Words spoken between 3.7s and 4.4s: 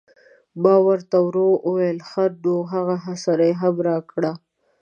راکړه.